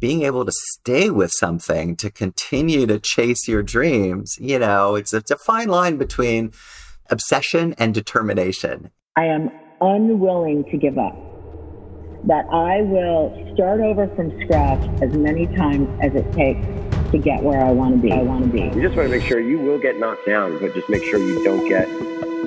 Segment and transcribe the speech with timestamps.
[0.00, 5.12] being able to stay with something to continue to chase your dreams, you know, it's,
[5.12, 6.52] it's a fine line between
[7.10, 8.90] obsession and determination.
[9.16, 9.50] I am
[9.80, 11.16] unwilling to give up.
[12.26, 16.66] That I will start over from scratch as many times as it takes
[17.12, 18.12] to get where I want to be.
[18.12, 18.60] I want to be.
[18.60, 21.18] You just want to make sure you will get knocked down, but just make sure
[21.18, 21.88] you don't get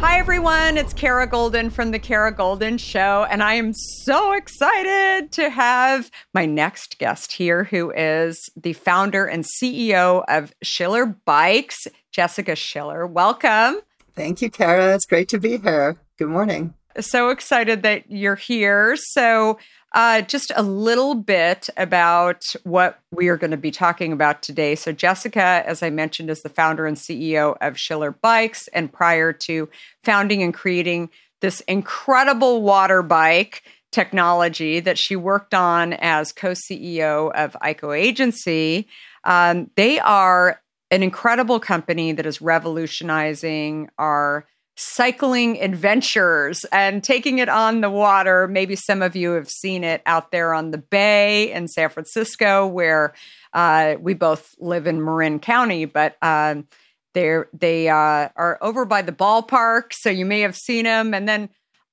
[0.00, 0.76] Hi, everyone.
[0.76, 3.26] It's Kara Goldin from The Kara Goldin Show.
[3.30, 9.24] And I am so excited to have my next guest here, who is the founder
[9.24, 13.06] and CEO of Schiller Bikes, Jessica Schiller.
[13.06, 13.80] Welcome.
[14.14, 14.94] Thank you, Kara.
[14.94, 15.96] It's great to be here.
[16.18, 16.74] Good morning.
[17.00, 18.96] So excited that you're here.
[18.96, 19.58] So,
[19.96, 24.74] uh, just a little bit about what we are going to be talking about today.
[24.74, 28.68] So, Jessica, as I mentioned, is the founder and CEO of Schiller Bikes.
[28.68, 29.70] And prior to
[30.04, 31.08] founding and creating
[31.40, 38.86] this incredible water bike technology that she worked on as co CEO of ICO Agency,
[39.24, 44.46] um, they are an incredible company that is revolutionizing our
[44.76, 48.46] cycling adventures and taking it on the water.
[48.46, 52.66] Maybe some of you have seen it out there on the bay in San Francisco,
[52.66, 53.14] where
[53.54, 56.68] uh, we both live in Marin County, but um,
[57.14, 59.92] they're, they uh, are over by the ballpark.
[59.92, 61.14] So you may have seen them.
[61.14, 61.48] And then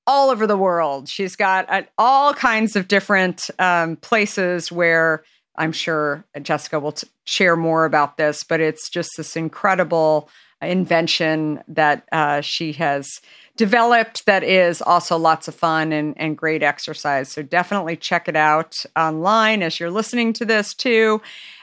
[0.05, 5.23] all over the world, she's got uh, all kinds of different um, places where
[5.55, 10.30] I'm sure Jessica will t- share more about this, but it's just this incredible
[10.65, 13.21] invention that uh, she has
[13.56, 17.30] developed that is also lots of fun and, and great exercise.
[17.30, 21.21] So definitely check it out online as you're listening to this too.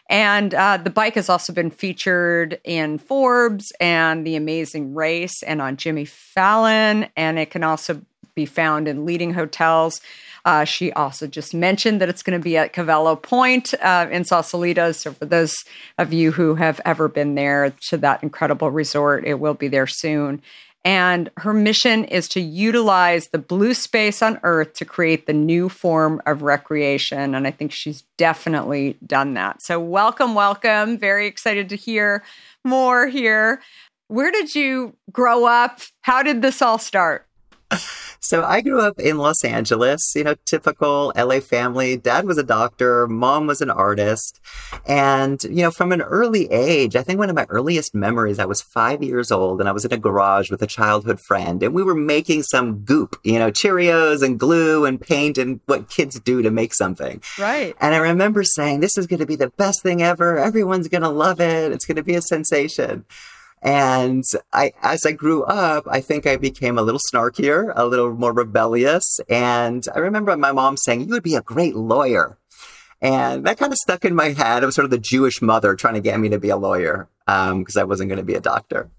[0.09, 5.63] And uh, the bike has also been featured in Forbes and The Amazing Race and
[5.63, 7.07] on Jimmy Fallon.
[7.17, 8.03] And it can also
[8.35, 10.01] be found in leading hotels.
[10.45, 14.25] Uh, she also just mentioned that it's going to be at Cavallo Point uh, in
[14.25, 14.93] Sausalito.
[14.93, 15.55] So, for those
[15.99, 19.87] of you who have ever been there to that incredible resort, it will be there
[19.87, 20.43] soon.
[20.83, 25.69] And her mission is to utilize the blue space on Earth to create the new
[25.69, 27.35] form of recreation.
[27.35, 29.61] And I think she's definitely done that.
[29.61, 30.97] So, welcome, welcome.
[30.97, 32.25] Very excited to hear
[32.65, 33.61] more here.
[34.09, 35.81] Where did you grow up?
[36.01, 37.27] How did this all start?
[38.23, 41.97] So I grew up in Los Angeles, you know, typical LA family.
[41.97, 44.41] Dad was a doctor, mom was an artist.
[44.87, 48.45] And, you know, from an early age, I think one of my earliest memories, I
[48.45, 51.73] was five years old and I was in a garage with a childhood friend and
[51.73, 56.21] we were making some goop, you know, Cheerios and glue and paint and what kids
[56.21, 57.23] do to make something.
[57.39, 57.75] Right.
[57.81, 60.37] And I remember saying, this is going to be the best thing ever.
[60.37, 61.73] Everyone's going to love it.
[61.73, 63.07] It's going to be a sensation.
[63.63, 68.13] And I, as I grew up, I think I became a little snarkier, a little
[68.13, 69.21] more rebellious.
[69.29, 72.39] And I remember my mom saying, you would be a great lawyer.
[73.03, 74.63] And that kind of stuck in my head.
[74.63, 77.09] It was sort of the Jewish mother trying to get me to be a lawyer
[77.59, 78.91] because um, I wasn't going to be a doctor.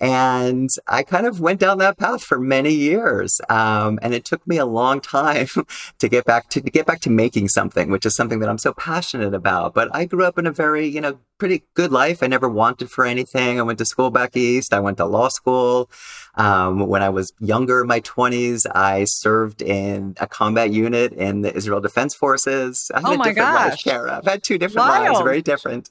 [0.00, 3.40] And I kind of went down that path for many years.
[3.48, 5.46] Um, and it took me a long time
[5.98, 8.58] to get back to, to, get back to making something, which is something that I'm
[8.58, 9.74] so passionate about.
[9.74, 12.22] But I grew up in a very, you know, pretty good life.
[12.22, 13.58] I never wanted for anything.
[13.58, 14.74] I went to school back east.
[14.74, 15.90] I went to law school.
[16.34, 21.42] Um, when I was younger, in my 20s, I served in a combat unit in
[21.42, 22.90] the Israel Defense Forces.
[22.94, 23.70] I had oh a different gosh.
[23.70, 24.18] life, Kara.
[24.18, 25.14] I've had two different Wild.
[25.14, 25.90] lives, very different.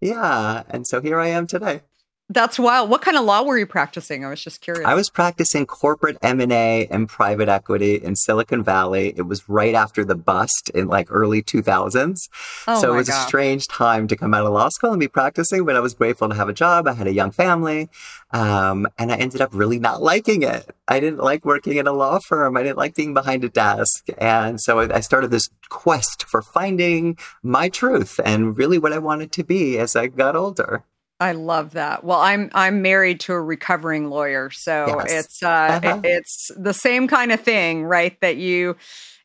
[0.00, 0.62] Yeah.
[0.68, 1.82] And so here I am today.
[2.30, 2.90] That's wild.
[2.90, 4.22] What kind of law were you practicing?
[4.22, 4.84] I was just curious.
[4.84, 9.14] I was practicing corporate M&A and private equity in Silicon Valley.
[9.16, 12.28] It was right after the bust in like early 2000s.
[12.66, 13.24] Oh so it was God.
[13.24, 15.94] a strange time to come out of law school and be practicing, but I was
[15.94, 16.86] grateful to have a job.
[16.86, 17.88] I had a young family.
[18.30, 20.76] Um, and I ended up really not liking it.
[20.86, 22.58] I didn't like working in a law firm.
[22.58, 24.06] I didn't like being behind a desk.
[24.18, 28.98] And so I I started this quest for finding my truth and really what I
[28.98, 30.84] wanted to be as I got older.
[31.20, 32.04] I love that.
[32.04, 35.12] Well, I'm I'm married to a recovering lawyer, so Yes.
[35.26, 36.00] it's uh, Uh-huh.
[36.04, 38.18] it- it's the same kind of thing, right?
[38.20, 38.76] That you,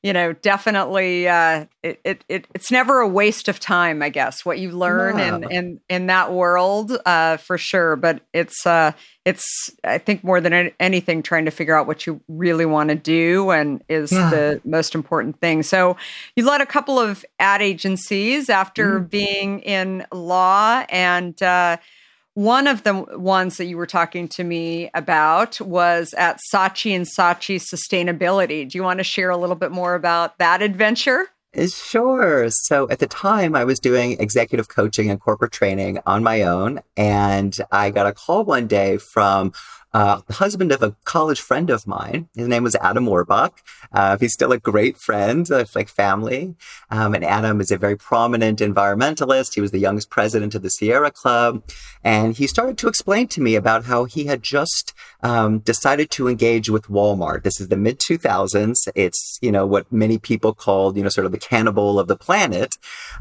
[0.03, 4.45] you know, definitely uh, it, it it it's never a waste of time, I guess.
[4.45, 5.47] What you learn in No.
[5.47, 7.95] in in that world, uh, for sure.
[7.95, 8.91] But it's uh,
[9.25, 9.45] it's
[9.85, 13.49] I think more than anything, trying to figure out what you really want to do
[13.51, 14.29] and is Yeah.
[14.35, 15.63] the most important thing.
[15.63, 15.95] So
[16.35, 19.09] you led a couple of ad agencies after Mm.
[19.09, 21.41] being in law and.
[21.41, 21.77] Uh,
[22.35, 27.05] one of the ones that you were talking to me about was at Saatchi and
[27.05, 28.67] Saatchi Sustainability.
[28.67, 31.27] Do you want to share a little bit more about that adventure?
[31.55, 32.49] Uh, Sure.
[32.49, 36.81] So at the time, I was doing executive coaching and corporate training on my own.
[36.97, 39.53] And I got a call one day from
[39.93, 42.27] uh, the husband of a college friend of mine.
[42.35, 43.51] His name was Adam Werbach.
[43.91, 46.55] Uh, he's still a great friend, uh, like family.
[46.89, 49.53] Um, and Adam is a very prominent environmentalist.
[49.53, 51.63] He was the youngest president of the Sierra Club.
[52.03, 56.27] And he started to explain to me about how he had just um, decided to
[56.27, 57.43] engage with Walmart.
[57.43, 58.87] This is the mid 2000s.
[58.95, 62.17] It's, you know, what many people called, you know, sort of the cannibal of the
[62.17, 62.75] planet,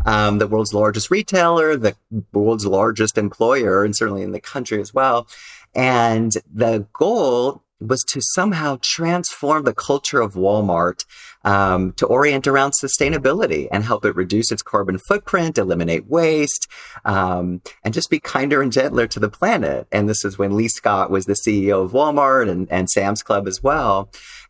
[0.06, 1.94] um, the world's largest retailer, the
[2.32, 5.28] world's largest employer, and certainly in the country as well.
[5.74, 11.04] And the goal was to somehow transform the culture of Walmart
[11.44, 16.68] um, to orient around sustainability and help it reduce its carbon footprint, eliminate waste,
[17.04, 19.86] um, and just be kinder and gentler to the planet.
[19.90, 23.46] And this is when Lee Scott was the CEO of Walmart and, and Sam's Club
[23.48, 24.10] as well.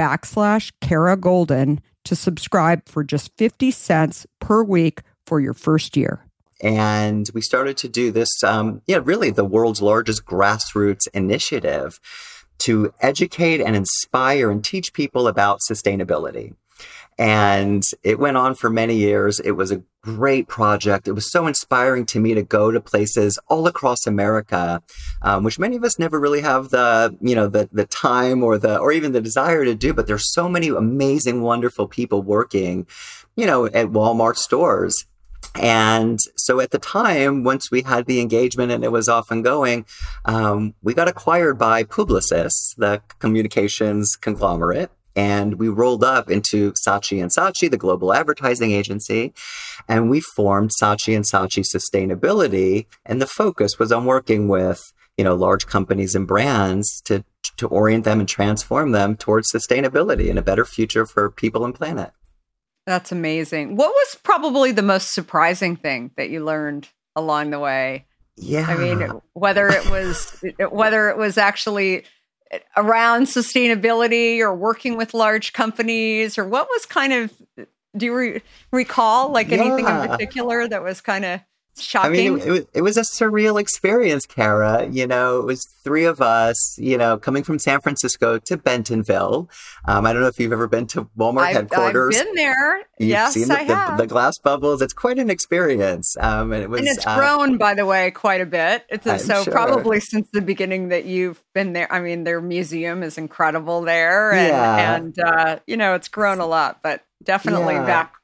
[0.00, 6.24] backslash Kara Goldin to subscribe for just 50 cents per week for your first year.
[6.62, 12.00] And we started to do this, um, yeah, really the world's largest grassroots initiative
[12.60, 16.54] to educate and inspire and teach people about sustainability.
[17.20, 19.40] And it went on for many years.
[19.40, 21.06] It was a great project.
[21.06, 24.82] It was so inspiring to me to go to places all across America,
[25.20, 28.56] um, which many of us never really have the, you know, the, the time or
[28.56, 29.92] the, or even the desire to do.
[29.92, 32.86] But there's so many amazing, wonderful people working,
[33.36, 35.04] you know, at Walmart stores.
[35.54, 39.44] And so at the time, once we had the engagement and it was off and
[39.44, 39.84] going,
[40.24, 47.20] um, we got acquired by Publicis, the communications conglomerate and we rolled up into Saatchi
[47.20, 49.32] and Saatchi, the global advertising agency,
[49.88, 52.86] and we formed Saatchi and Saatchi Sustainability.
[53.04, 57.24] And the focus was on working with you know large companies and brands to
[57.56, 61.74] to orient them and transform them towards sustainability and a better future for people and
[61.74, 62.10] planet.
[62.86, 63.76] That's amazing.
[63.76, 68.06] What was probably the most surprising thing that you learned along the way?
[68.36, 68.66] Yeah.
[68.66, 72.04] I mean, whether it was whether it was actually
[72.76, 77.32] around sustainability or working with large companies or what was kind of
[77.96, 78.42] do you re-
[78.72, 79.58] recall like yeah.
[79.58, 81.40] anything in particular that was kind of
[81.80, 82.10] Shocking.
[82.10, 84.88] I mean, it, it, was, it was a surreal experience, Kara.
[84.90, 89.48] You know, it was three of us, you know, coming from San Francisco to Bentonville.
[89.86, 92.16] Um, I don't know if you've ever been to Walmart I've, headquarters.
[92.16, 92.78] I've been there.
[92.98, 93.96] You've yes, seen the, I have.
[93.96, 94.82] The, the, glass bubbles.
[94.82, 96.16] It's quite an experience.
[96.20, 96.80] Um, and it was.
[96.80, 98.84] and it's uh, grown, by the way, quite a bit.
[98.88, 99.52] It's I'm so sure.
[99.52, 101.92] probably since the beginning that you've been there.
[101.92, 104.96] I mean, their museum is incredible there, and, Yeah.
[104.96, 106.82] and uh, you know, it's grown a lot.
[106.82, 107.86] But definitely Yeah.
[107.86, 108.14] back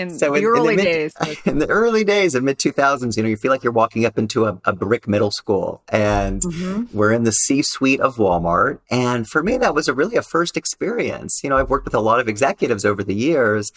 [0.00, 1.12] in So the in- in the early mid- days.
[1.44, 4.18] in the early days of mid 2000s, you know, you feel like you're walking up
[4.18, 6.92] into a, a brick middle school and Mhm.
[6.92, 8.80] we're in the C suite of Walmart.
[8.90, 11.40] And for me, that was a really a first experience.
[11.44, 13.70] You know, I've worked with a lot of executives over the years,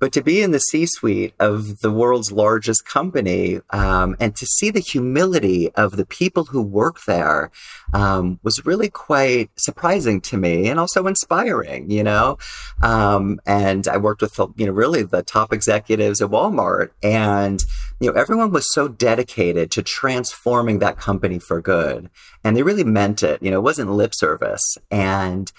[0.00, 4.44] but to be in the C suite of the world's largest company um, and to
[4.46, 7.50] see the humility of the people who work there
[7.92, 12.38] um, was really quite surprising to me and also inspiring, you know.
[12.82, 17.64] Um, and I worked with, you know, really the top executives at Walmart and,
[17.98, 22.10] you know, everyone was so dedicated to transforming that company for good.
[22.42, 23.42] And they really meant it.
[23.42, 24.76] You know, it wasn't lip service.
[24.90, 25.50] And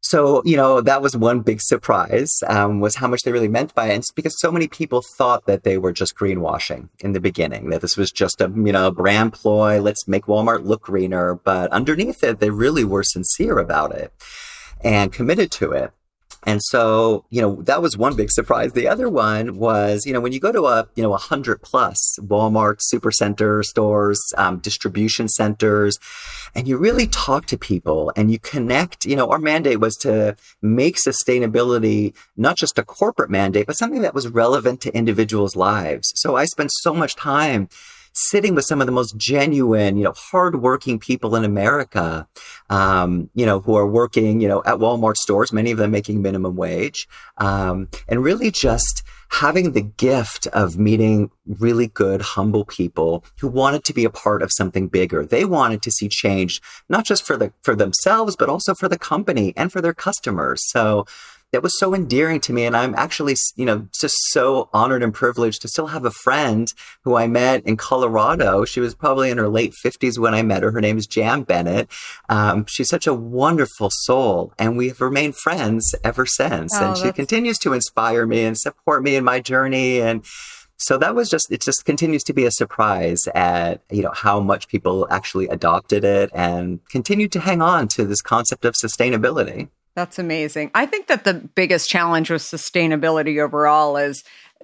[0.00, 3.74] so, you know, that was one big surprise, um, was how much they really meant
[3.74, 3.94] by it.
[3.94, 7.70] And it's because so many people thought that they were just greenwashing in the beginning,
[7.70, 9.80] that this was just a, you know, brand ploy.
[9.80, 11.34] Let's make Walmart look greener.
[11.34, 14.12] But underneath it, they really were sincere about it
[14.82, 15.90] and committed to it.
[16.46, 18.72] And so, you know, that was one big surprise.
[18.72, 21.60] The other one was, you know, when you go to a, you know, a hundred
[21.60, 25.98] plus Walmart supercenter stores, um, distribution centers,
[26.54, 30.36] and you really talk to people and you connect, you know, our mandate was to
[30.62, 36.12] make sustainability not just a corporate mandate, but something that was relevant to individuals' lives.
[36.14, 37.68] So I spent so much time
[38.16, 42.26] sitting with some of the most genuine, you know, hardworking people in America,
[42.70, 46.22] um, you know, who are working, you know, at Walmart stores, many of them making
[46.22, 47.06] minimum wage,
[47.36, 53.84] um, and really just having the gift of meeting really good, humble people who wanted
[53.84, 55.24] to be a part of something bigger.
[55.24, 58.98] They wanted to see change, not just for the for themselves, but also for the
[58.98, 60.62] company and for their customers.
[60.70, 61.06] So
[61.52, 62.64] that was so endearing to me.
[62.64, 66.72] And I'm actually, you know, just so honored and privileged to still have a friend
[67.02, 68.64] who I met in Colorado.
[68.64, 70.72] She was probably in her late 50s when I met her.
[70.72, 71.88] Her name is Jan Bennett.
[72.28, 76.74] Um, she's such a wonderful soul, and we have remained friends ever since.
[76.74, 80.00] Oh, and she continues to inspire me and support me in my journey.
[80.00, 80.24] And
[80.76, 84.40] so that was just, it just continues to be a surprise at, you know, how
[84.40, 89.68] much people actually adopted it and continued to hang on to this concept of sustainability.
[89.96, 90.70] That's amazing.
[90.74, 94.22] I think that the biggest challenge with sustainability overall is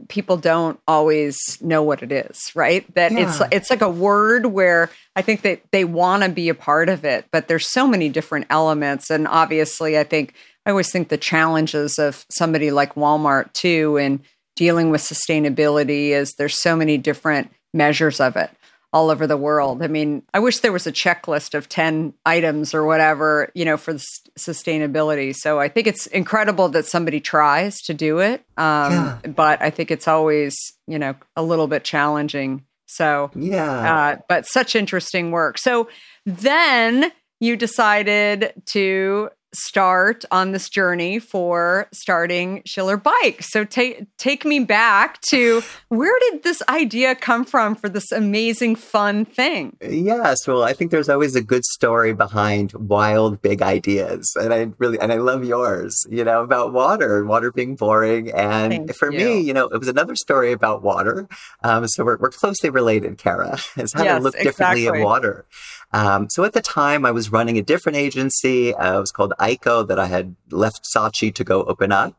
[0.09, 2.93] people don't always know what it is, right?
[2.95, 6.55] That it's it's like a word where I think that they want to be a
[6.55, 10.35] part of it, but there's so many different elements and obviously I think
[10.67, 14.21] I always think the challenges of somebody like Walmart too in
[14.55, 18.51] dealing with sustainability is there's so many different measures of it
[18.93, 19.83] all over the world.
[19.83, 23.77] I mean, I wish there was a checklist of 10 items or whatever, you know,
[23.79, 25.35] for the s- sustainability.
[25.35, 28.45] So I think it's incredible that somebody tries to do it.
[28.57, 29.17] Um, Yeah.
[29.35, 30.55] But I think it's always,
[30.87, 32.65] you know, a little bit challenging.
[32.87, 33.95] So, Yeah.
[33.95, 35.57] uh, but such interesting work.
[35.59, 35.89] So
[36.27, 43.43] then you decided to start on this journey for starting Schiller Bike.
[43.43, 48.77] So take take me back to where did this idea come from for this amazing
[48.77, 49.77] fun thing?
[49.83, 54.71] Yes, well, I think there's always a good story behind wild, big ideas, and I
[54.79, 56.07] really and I love yours.
[56.11, 59.19] You know about water, and water being boring, and Thank for you.
[59.19, 61.29] me, you know, it was another story about water.
[61.63, 63.59] Um, so we're we're closely related, Kara.
[63.77, 65.01] Is how Yes, to look differently exactly.
[65.01, 65.45] at water.
[65.93, 68.75] Um, so at the time, I was running a different agency.
[68.75, 72.15] Uh, it was called ICO that I had left Saatchi to go open up,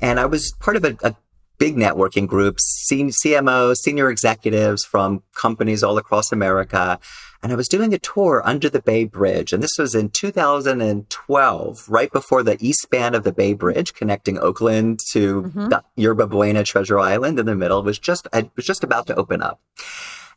[0.00, 1.14] and I was part of a, a
[1.58, 7.00] big networking groups, sen- CMOs, senior executives from companies all across America.
[7.42, 9.52] And I was doing a tour under the Bay Bridge.
[9.52, 14.38] And this was in 2012, right before the east span of the Bay Bridge connecting
[14.38, 15.70] Oakland to Mhm.
[15.70, 19.14] the Yerba Buena Treasure Island in the middle was just, I was just about to
[19.16, 19.60] open up.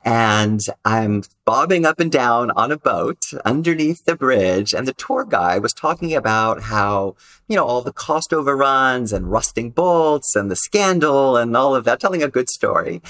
[0.03, 4.73] And I'm bobbing up and down on a boat underneath the bridge.
[4.73, 7.15] And the tour guide was talking about how,
[7.47, 11.83] you know, all the cost overruns and rusting bolts and the scandal and all of
[11.85, 13.01] that, telling a good story.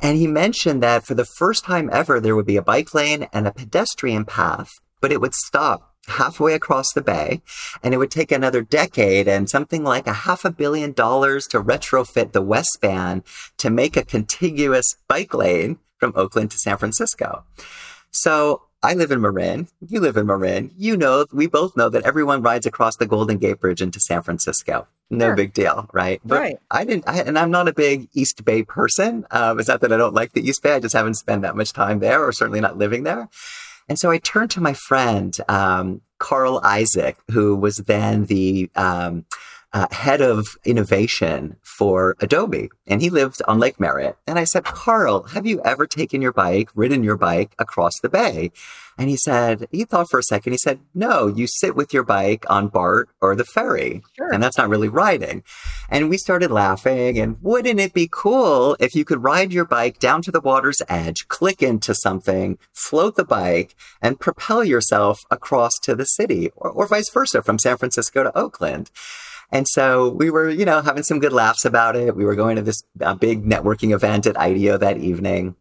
[0.00, 3.28] And he mentioned that for the first time ever, there would be a bike lane
[3.32, 7.42] and a pedestrian path, but it would stop halfway across the bay
[7.82, 11.62] and it would take another decade and something like a half a billion dollars to
[11.62, 13.22] retrofit the west span
[13.58, 17.44] to make a contiguous bike lane from Oakland to San Francisco.
[18.10, 19.68] So I live in Marin.
[19.86, 20.70] You live in Marin.
[20.76, 24.22] You know, we both know that everyone rides across the Golden Gate Bridge into San
[24.22, 24.86] Francisco.
[25.10, 25.36] no Sure.
[25.36, 26.20] big deal, right?
[26.22, 26.58] But Right.
[26.70, 29.24] I didn't, I, and I'm not a big East Bay person.
[29.30, 30.74] Um, it's not that I don't like the East Bay.
[30.74, 33.26] I just haven't spent that much time there, or certainly not living there.
[33.88, 39.24] And so I turned to my friend, um, Carl Isaac, who was then the um,
[39.72, 42.70] uh, head of innovation for Adobe.
[42.86, 44.16] And he lived on Lake Merritt.
[44.26, 48.08] And I said, Carl, have you ever taken your bike, ridden your bike across the
[48.08, 48.50] bay?
[48.96, 52.02] And he said, he thought for a second, he said, no, you sit with your
[52.02, 54.02] bike on BART or the ferry.
[54.16, 54.32] Sure.
[54.32, 55.44] And that's not really riding.
[55.88, 57.18] And we started laughing.
[57.18, 60.82] And wouldn't it be cool if you could ride your bike down to the water's
[60.88, 66.70] edge, click into something, float the bike, and propel yourself across to the city, or,
[66.70, 68.90] or vice versa from San Francisco to Oakland?
[69.50, 72.14] And so we were, you know, having some good laughs about it.
[72.14, 75.56] We were going to this uh, big networking event at IDEO that evening.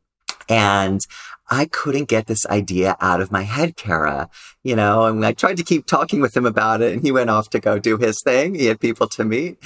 [0.50, 1.02] And
[1.50, 4.30] I couldn't get this idea out of my head, Kara.
[4.64, 7.30] You know, and I tried to keep talking with him about it, and he went
[7.30, 8.56] off to go do his thing.
[8.56, 9.58] He had people to meet.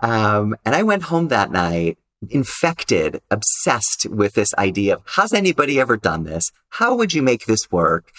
[0.00, 5.80] Um, and I went home that night infected, obsessed with this idea of has anybody
[5.80, 6.50] ever done this?
[6.68, 8.12] How would you make this work?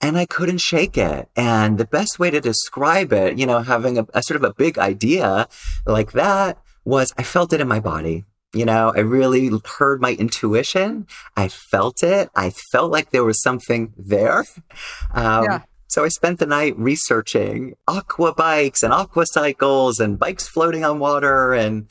[0.00, 1.28] And I couldn't shake it.
[1.34, 4.54] And the best way to describe it, you know, having a, a sort of a
[4.54, 5.48] big idea
[5.86, 8.24] like that was I felt it in my body.
[8.54, 11.06] You know, I really heard my intuition.
[11.36, 12.30] I felt it.
[12.34, 14.44] I felt like there was something there.
[15.12, 15.62] Um, Yeah.
[15.90, 20.98] So I spent the night researching aqua bikes and aqua cycles and bikes floating on
[20.98, 21.54] water.
[21.54, 21.88] And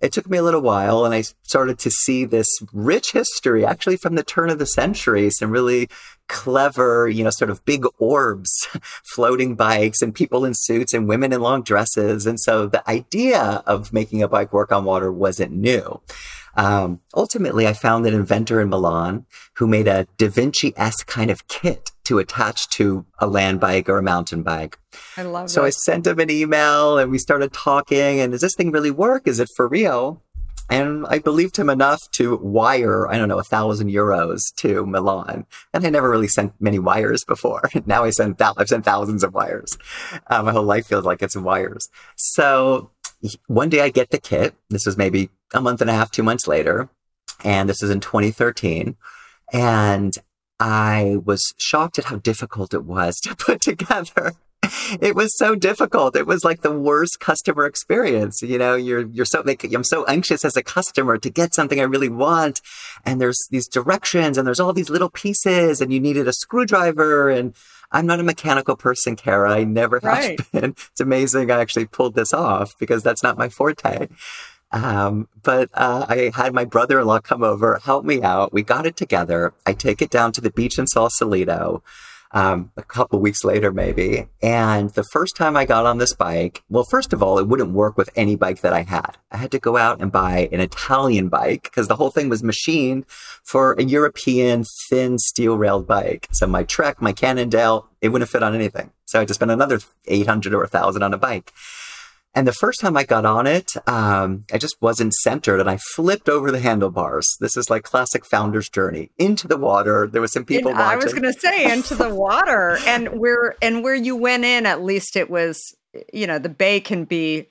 [0.00, 1.04] it took me a little while.
[1.04, 5.30] And I started to see this rich history, actually from the turn of the century,
[5.30, 5.88] some really
[6.28, 8.50] clever, you know, sort of big orbs,
[9.14, 12.26] floating bikes and people in suits and women in long dresses.
[12.26, 16.00] And so the idea of making a bike work on water wasn't new.
[16.56, 21.46] Um, ultimately, I found an inventor in Milan who made a Da Vinci-esque kind of
[21.48, 24.78] kit to attach to a land bike or a mountain bike.
[25.16, 25.48] I love it.
[25.48, 28.20] So I sent him an email and we started talking.
[28.20, 29.26] And does this thing really work?
[29.26, 30.22] Is it for real?
[30.70, 35.44] And I believed him enough to wire, I don't know, a thousand euros to Milan.
[35.74, 37.68] And I never really sent many wires before.
[37.86, 39.76] Now I send, thou- I've sent thousands of wires.
[40.28, 41.88] Uh, my whole life feels like it's in wires.
[42.16, 42.90] So
[43.46, 44.54] one day I get the kit.
[44.70, 46.88] This was maybe a month and a half, two months later.
[47.42, 48.96] And this is in 2013.
[49.52, 50.14] And
[50.60, 54.32] I was shocked at how difficult it was to put together.
[54.98, 56.16] It was so difficult.
[56.16, 58.40] It was like the worst customer experience.
[58.40, 61.78] You know, you're, you're so, like, I'm so anxious as a customer to get something
[61.78, 62.62] I really want.
[63.04, 67.28] And there's these directions and there's all these little pieces and you needed a screwdriver
[67.28, 67.54] and
[67.92, 69.52] I'm not a mechanical person, Kara.
[69.52, 70.40] I never have Right.
[70.52, 70.70] been.
[70.70, 74.08] It's amazing I actually pulled this off because that's not my forte.
[74.74, 78.52] Um, but uh, I had my brother-in-law come over, help me out.
[78.52, 79.54] We got it together.
[79.64, 81.82] I take it down to the beach in Sausalito
[82.32, 84.26] um, a couple weeks later, maybe.
[84.42, 87.70] And the first time I got on this bike, well, first of all, it wouldn't
[87.70, 89.16] work with any bike that I had.
[89.30, 92.42] I had to go out and buy an Italian bike because the whole thing was
[92.42, 93.04] machined
[93.44, 96.26] for a European thin steel railed bike.
[96.32, 98.90] So my Trek, my Cannondale, it wouldn't fit on anything.
[99.04, 101.52] So I had to spend another 800 or 1000 on a bike.
[102.34, 105.78] And the first time I got on it, um, I just wasn't centered and I
[105.94, 107.24] flipped over the handlebars.
[107.38, 110.08] This is like classic founder's journey into the water.
[110.08, 113.54] There was some people And I was going to say into the water, and where
[113.62, 115.60] and where you went in, at least it was,
[116.12, 117.50] you know, the bay can be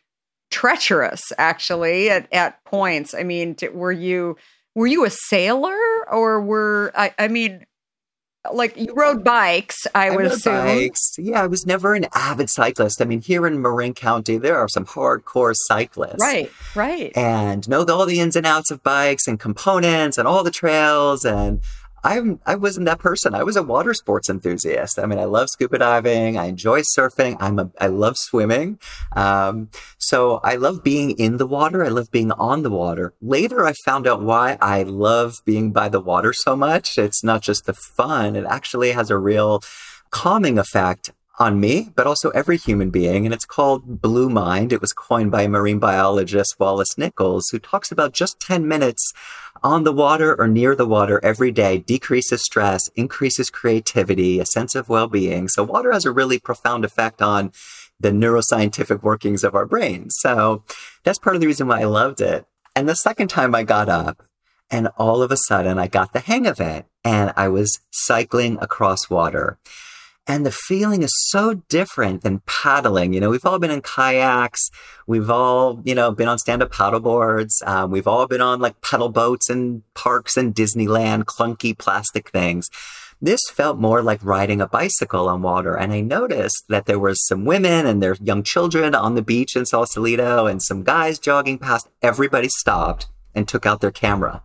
[0.52, 3.14] treacherous actually at, at points.
[3.14, 4.36] I mean, were you
[4.76, 5.78] were you a sailor
[6.12, 7.66] or were I, I mean,
[8.52, 9.88] like you rode bikes?
[9.96, 10.66] I, would rode assume.
[10.66, 11.16] bikes.
[11.18, 13.02] Yeah, I was never an avid cyclist.
[13.02, 16.20] I mean, here in Marin County, there are some hardcore cyclists.
[16.20, 17.16] Right, right.
[17.16, 20.52] and know the, all the ins and outs of bikes and components and all the
[20.52, 21.24] trails.
[21.24, 21.62] And
[22.04, 23.34] I'm, I wasn't that person.
[23.34, 25.00] I was a water sports enthusiast.
[25.00, 26.38] I mean, I love scuba diving.
[26.38, 27.38] I enjoy surfing.
[27.40, 28.80] I'm a, I love swimming.
[29.16, 31.84] Um, so I love being in the water.
[31.84, 33.14] I love being on the water.
[33.22, 36.98] Later, I found out why I love being by the water so much.
[36.98, 38.36] It's not just the fun.
[38.36, 39.62] It actually has a real
[40.12, 43.26] calming effect on me, but also every human being.
[43.26, 44.72] And it's called Blue Mind.
[44.72, 49.14] It was coined by marine biologist Wallace Nichols, who talks about just 10 minutes
[49.64, 54.76] on the water or near the water every day decreases stress, increases creativity, a sense
[54.76, 55.48] of well being.
[55.48, 57.52] So, water has a really profound effect on
[58.00, 60.16] the neuroscientific workings of our brains.
[60.20, 60.64] So,
[61.04, 62.46] that's part of the reason why I loved it.
[62.76, 64.24] And the second time I got up,
[64.70, 68.58] and all of a sudden I got the hang of it, and I was cycling
[68.60, 69.60] across water.
[70.26, 73.12] And the feeling is so different than paddling.
[73.14, 74.70] You know, we've all been in kayaks.
[75.06, 77.62] We've all, you know, been on stand-up paddle boards.
[77.66, 82.70] Um, we've all been on like pedal boats and parks and Disneyland, clunky plastic things.
[83.22, 85.76] This felt more like riding a bicycle on water.
[85.76, 89.56] And I noticed that there was some women and their young children on the beach
[89.58, 91.88] in Sausalito and some guys jogging past.
[92.02, 94.42] Everybody stopped and took out their camera.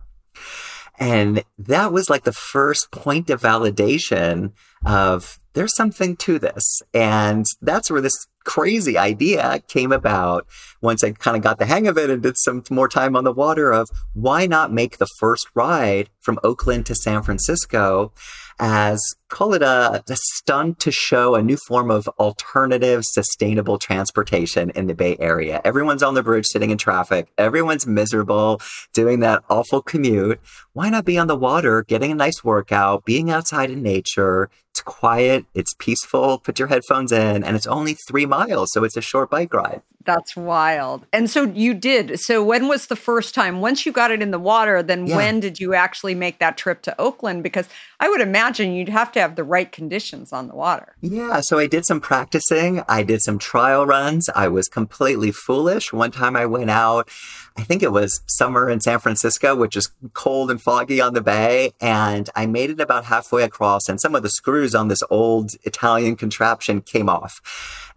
[0.97, 4.51] And that was like the first point of validation
[4.85, 6.81] of there's something to this.
[6.93, 10.47] And that's where this crazy idea came about
[10.81, 13.25] once I kind of got the hang of it and did some more time on
[13.25, 18.13] the water of why not make the first ride from Oakland to San Francisco
[18.57, 24.71] as call it a, a, stunt to show a new form of alternative sustainable transportation
[24.71, 25.61] in the Bay Area.
[25.63, 27.31] Everyone's on the bridge sitting in traffic.
[27.37, 28.61] Everyone's miserable
[28.93, 30.39] doing that awful commute.
[30.73, 34.49] Why not be on the water, getting a nice workout, being outside in nature?
[34.71, 35.45] It's quiet.
[35.53, 36.39] It's peaceful.
[36.39, 38.71] Put your headphones in and it's only three miles.
[38.71, 39.81] So it's a short bike ride.
[40.05, 41.05] That's wild.
[41.11, 42.19] And so you did.
[42.19, 43.61] So when was the first time?
[43.61, 45.17] Once you got it in the water, then yeah.
[45.17, 47.43] when did you actually make that trip to Oakland?
[47.43, 47.67] Because
[47.99, 50.95] I would imagine you'd have to have the right conditions on the water.
[51.01, 51.41] Yeah.
[51.41, 52.83] So I did some practicing.
[52.87, 54.29] I did some trial runs.
[54.29, 55.93] I was completely foolish.
[55.93, 57.09] One time I went out,
[57.57, 61.21] I think it was summer in San Francisco, which is cold and foggy on the
[61.21, 61.73] bay.
[61.79, 65.51] And I made it about halfway across, and some of the screws on this old
[65.63, 67.41] Italian contraption came off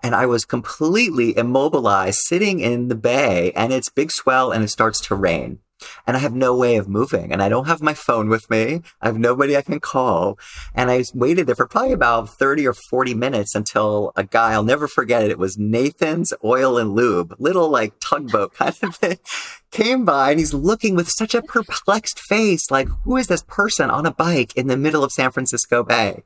[0.03, 4.69] and I was completely immobilized sitting in the bay and it's big swell and it
[4.69, 5.61] starts to rain
[6.07, 8.83] and I have no way of moving and I don't have my phone with me.
[9.01, 10.38] I have nobody I can call.
[10.75, 14.62] And I waited there for probably about 30 or 40 minutes until a guy, I'll
[14.62, 15.31] never forget it.
[15.31, 19.18] It was Nathan's Oil and Lube, little like tugboat kind of thing
[19.73, 23.91] came by and he's looking with such a perplexed face, like, who is this person
[23.91, 26.23] on a bike in the middle of San Francisco Bay?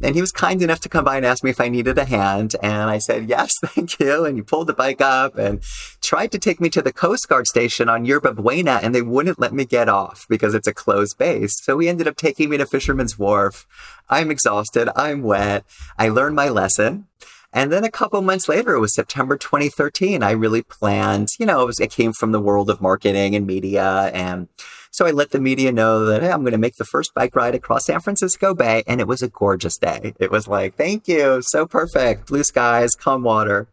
[0.00, 2.04] And he was kind enough to come by and ask me if I needed a
[2.04, 2.54] hand.
[2.62, 4.24] And I said, yes, thank you.
[4.24, 5.62] And he pulled the bike up and
[6.00, 9.40] tried to take me to the Coast Guard station on Yerba Buena and they wouldn't
[9.40, 11.60] let me get off because it's a closed base.
[11.62, 13.66] So he ended up taking me to Fisherman's Wharf.
[14.08, 14.90] I'm exhausted.
[14.94, 15.64] I'm wet.
[15.98, 17.06] I learned my lesson.
[17.52, 20.22] And then a couple months later, it was September 2013.
[20.22, 23.46] I really planned, you know, it, was, it came from the world of marketing and
[23.46, 24.10] media.
[24.14, 24.48] And
[24.90, 27.36] so I let the media know that hey, I'm going to make the first bike
[27.36, 28.82] ride across San Francisco Bay.
[28.86, 30.14] And it was a gorgeous day.
[30.18, 31.42] It was like, thank you.
[31.42, 32.28] So perfect.
[32.28, 33.68] Blue skies, calm water.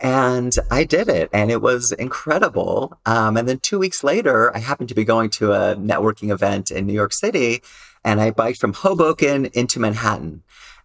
[0.00, 2.98] And I did it, and it was incredible.
[3.06, 6.72] Um, and then two weeks later, I happened to be going to a networking event
[6.72, 7.62] in New York City,
[8.04, 10.42] and I biked from Hoboken into Manhattan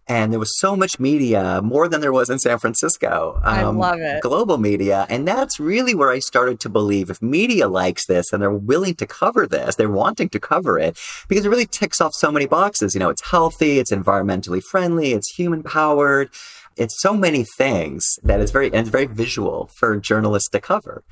[0.08, 3.38] and there was so much media, more than there was in San Francisco.
[3.44, 4.22] Um, I love it.
[4.22, 5.06] Global media.
[5.10, 8.94] And that's really where I started to believe if media likes this and they're willing
[8.96, 12.46] to cover this, they're wanting to cover it because it really ticks off so many
[12.46, 12.94] boxes.
[12.94, 16.30] You know, it's healthy, it's environmentally friendly, it's human powered.
[16.76, 21.04] It's so many things that it's very, and it's very visual for journalists to cover.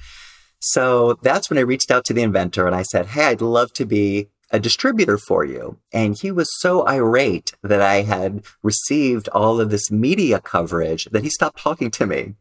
[0.60, 3.72] So that's when I reached out to the inventor and I said, Hey, I'd love
[3.74, 5.78] to be a distributor for you.
[5.92, 11.24] And he was so irate that I had received all of this media coverage that
[11.24, 12.34] he stopped talking to me.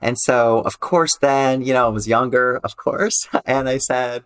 [0.00, 3.28] And so, of course, then, you know, I was younger, of course.
[3.44, 4.24] And I said,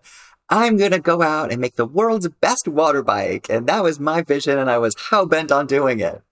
[0.49, 3.49] I'm going to go out and make the world's best water bike.
[3.49, 4.59] And that was my vision.
[4.59, 6.23] And I was how bent on doing it.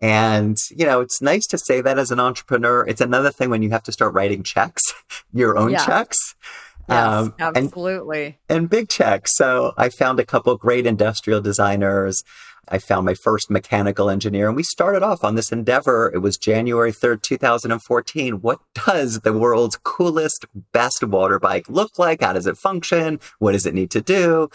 [0.00, 2.86] And, you know, it's nice to say that as an entrepreneur.
[2.86, 4.82] It's another thing when you have to start writing checks,
[5.32, 5.84] your own yeah.
[5.84, 6.36] checks.
[6.88, 8.38] Yes, um, absolutely.
[8.48, 9.36] And, and big checks.
[9.36, 12.24] So I found a couple great industrial designers.
[12.70, 16.10] I found my first mechanical engineer and we started off on this endeavor.
[16.12, 18.40] It was January 3rd, 2014.
[18.40, 22.20] What does the world's coolest, best water bike look like?
[22.20, 23.20] How does it function?
[23.38, 24.50] What does it need to do?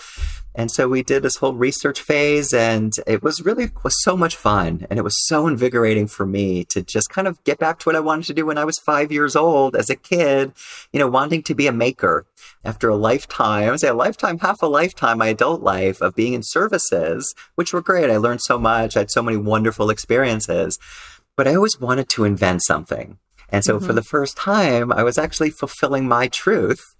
[0.55, 4.35] And so we did this whole research phase and it was really was so much
[4.35, 4.85] fun.
[4.89, 7.95] And it was so invigorating for me to just kind of get back to what
[7.95, 10.53] I wanted to do when I was five years old as a kid,
[10.91, 12.25] you know, wanting to be a maker
[12.65, 16.15] after a lifetime, I would say a lifetime, half a lifetime, my adult life of
[16.15, 18.09] being in services, which were great.
[18.09, 18.95] I learned so much.
[18.95, 20.79] I had so many wonderful experiences,
[21.35, 23.17] but I always wanted to invent something.
[23.49, 23.85] And so mm-hmm.
[23.85, 26.95] for the first time, I was actually fulfilling my truth.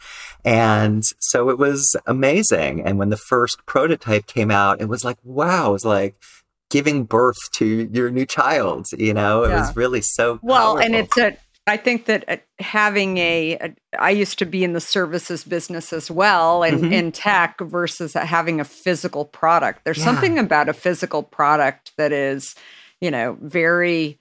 [0.45, 2.81] And so it was amazing.
[2.81, 6.15] And when the first prototype came out, it was like, wow, it was like
[6.69, 8.87] giving birth to your new child.
[8.97, 9.61] You know, it yeah.
[9.61, 10.77] was really so well.
[10.77, 14.73] And it's a, I think that uh, having a, a, I used to be in
[14.73, 16.91] the services business as well and mm-hmm.
[16.91, 19.85] in tech versus having a physical product.
[19.85, 20.03] There's yeah.
[20.03, 22.55] something about a physical product that is,
[22.99, 24.19] you know, very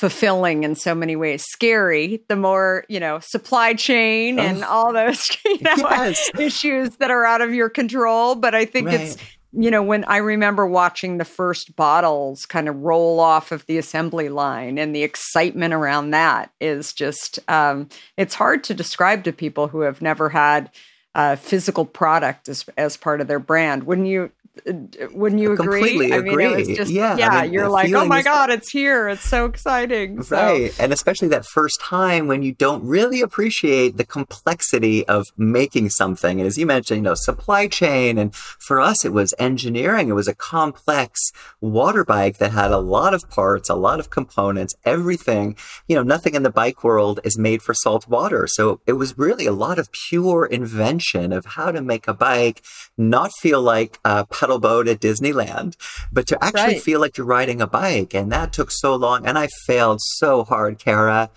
[0.00, 1.44] fulfilling in so many ways.
[1.44, 4.42] Scary, the more, you know, supply chain oh.
[4.42, 6.30] and all those you know, yes.
[6.38, 8.34] issues that are out of your control.
[8.34, 8.98] But I think right.
[8.98, 9.18] it's,
[9.52, 13.76] you know, when I remember watching the first bottles kind of roll off of the
[13.76, 19.34] assembly line and the excitement around that is just, um, it's hard to describe to
[19.34, 20.70] people who have never had
[21.14, 23.82] a physical product as, as part of their brand.
[23.82, 24.30] wouldn't you
[24.66, 25.80] Wouldn't you agree?
[25.80, 27.28] completely I mean, it was just Yeah, yeah.
[27.28, 29.08] I mean, you're like, oh my is- god, it's here!
[29.08, 30.22] It's so exciting.
[30.22, 30.80] So, Right.
[30.80, 36.40] And especially that first time when you don't really appreciate the complexity of making something.
[36.40, 38.18] And as you mentioned, you know, supply chain.
[38.18, 40.08] And for us, it was engineering.
[40.08, 44.10] It was a complex water bike that had a lot of parts, a lot of
[44.10, 45.56] components, everything.
[45.86, 48.48] You know, nothing in the bike world is made for salt water.
[48.48, 52.62] So it was really a lot of pure invention of how to make a bike
[52.98, 55.76] not feel like a pedal boat at Disneyland,
[56.10, 56.82] but to actually Right.
[56.82, 58.14] feel like you're riding a bike.
[58.14, 59.26] And that took so long.
[59.26, 61.28] And I failed so hard, Kara.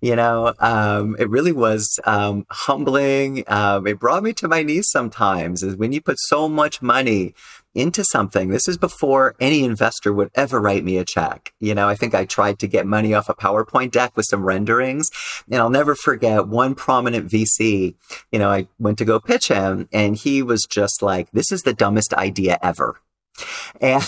[0.00, 3.44] You know, um, it really was um, humbling.
[3.46, 5.62] Um, it brought me to my knees sometimes.
[5.62, 7.34] Is when you put so much money
[7.74, 8.48] into something.
[8.48, 11.52] This is before any investor would ever write me a check.
[11.60, 14.44] You know, I think I tried to get money off a PowerPoint deck with some
[14.44, 15.10] renderings,
[15.50, 17.94] and I'll never forget one prominent VC.
[18.30, 21.62] You know, I went to go pitch him, and he was just like, "This is
[21.62, 23.00] the dumbest idea ever,"
[23.80, 24.02] and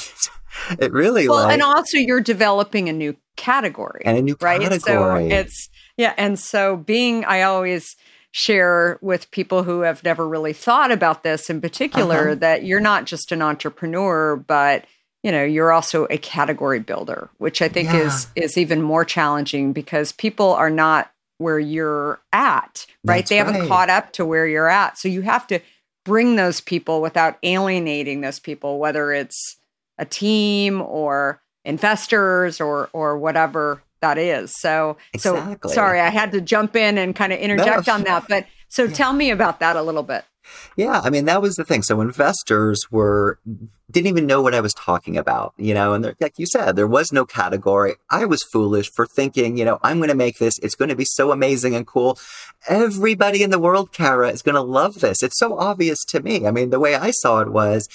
[0.78, 4.02] it really well, like and also you're developing a new category.
[4.04, 4.60] and a new right?
[4.60, 5.30] category.
[5.30, 7.96] So it's yeah, and so being I always
[8.36, 12.34] share with people who have never really thought about this in particular Uh-huh.
[12.34, 14.84] that you're not just an entrepreneur, but
[15.22, 19.72] you know, you're also a category builder, which I think is is even more challenging
[19.72, 23.18] because people are not where you're at, right?
[23.18, 23.68] That's they haven't right.
[23.68, 24.98] caught up to where you're at.
[24.98, 25.60] So you have to
[26.04, 29.56] bring those people without alienating those people, whether it's
[29.96, 34.54] a team or investors or or whatever that is.
[34.60, 35.70] So Exactly.
[35.70, 38.26] so sorry, I had to jump in and kind of interject on that.
[38.28, 40.24] But so tell me about that a little bit.
[40.76, 41.82] Yeah, I mean that was the thing.
[41.82, 43.38] So investors were
[43.90, 45.94] didn't even know what I was talking about, you know.
[45.94, 47.94] And like you said, there was no category.
[48.10, 50.58] I was foolish for thinking, you know, I'm going to make this.
[50.58, 52.18] It's going to be so amazing and cool.
[52.68, 55.22] Everybody in the world, Kara, is going to love this.
[55.22, 56.46] It's so obvious to me.
[56.46, 57.88] I mean, the way I saw it was,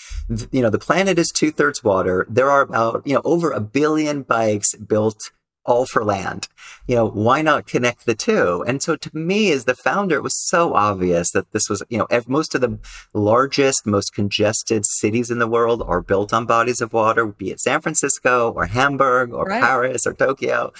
[0.51, 2.25] you know, the planet is two thirds water.
[2.29, 5.31] There are about, you know, over a billion bikes built
[5.69, 6.47] all for land.
[6.87, 8.63] You know, why not connect the two?
[8.67, 11.99] And so to me, as the founder, it was so obvious that this was, you
[11.99, 12.79] know, most of the
[13.13, 17.59] largest, most congested cities in the world are built on bodies of water, be it
[17.59, 19.61] San Francisco or Hamburg or Right.
[19.61, 20.73] Paris or Tokyo.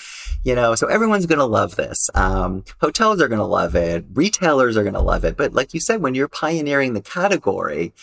[0.44, 2.10] You know, so everyone's going to love this.
[2.16, 4.06] Um, hotels are going to love it.
[4.14, 5.38] Retailers are going to love it.
[5.38, 7.94] But like you said, when you're pioneering the category,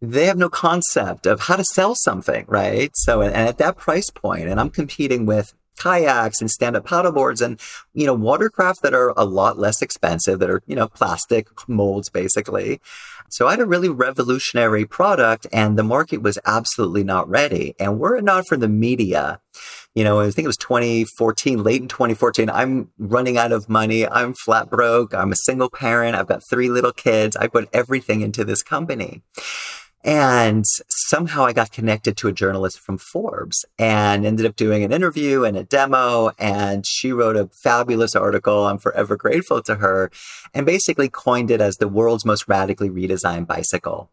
[0.00, 2.90] they have no concept of how to sell something, right?
[2.94, 7.40] So, and, and at that price point, and I'm competing with kayaks and stand-up paddleboards
[7.40, 7.60] and
[7.94, 12.08] you know watercraft that are a lot less expensive that are you know plastic molds
[12.08, 12.80] basically
[13.28, 17.98] so i had a really revolutionary product and the market was absolutely not ready and
[17.98, 19.40] were it not for the media
[19.94, 22.48] you know, I think it was 2014, late in 2014.
[22.48, 24.06] I'm running out of money.
[24.06, 25.12] I'm flat broke.
[25.14, 26.14] I'm a single parent.
[26.14, 27.36] I've got three little kids.
[27.36, 29.22] I put everything into this company.
[30.02, 34.92] And somehow I got connected to a journalist from Forbes and ended up doing an
[34.92, 36.30] interview and a demo.
[36.38, 38.66] And she wrote a fabulous article.
[38.66, 40.10] I'm forever grateful to her
[40.54, 44.10] and basically coined it as the world's most radically redesigned bicycle.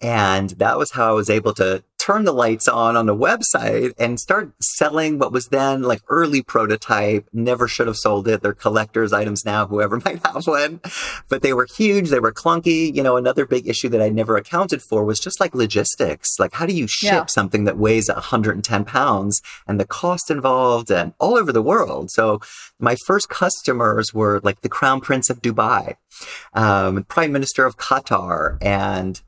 [0.00, 3.94] And that was how I was able to turn the lights on on the website
[3.98, 7.26] and start selling what was then like early prototype.
[7.32, 8.42] Never should have sold it.
[8.42, 10.80] They're collector's items now, whoever might have one.
[11.30, 12.10] But they were huge.
[12.10, 12.94] They were clunky.
[12.94, 16.38] You know, another big issue that I never accounted for was just like logistics.
[16.38, 17.24] Like, how do you ship Yeah.
[17.26, 22.10] something that weighs 110 pounds and the cost involved and all over the world?
[22.10, 22.40] So
[22.78, 25.94] my first customers were like the Crown Prince of Dubai,
[26.52, 29.20] um, Prime Minister of Qatar, and